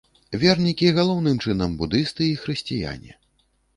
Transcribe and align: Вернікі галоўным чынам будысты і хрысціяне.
Вернікі 0.43 0.87
галоўным 0.95 1.37
чынам 1.47 1.75
будысты 1.81 2.23
і 2.31 2.35
хрысціяне. 2.45 3.11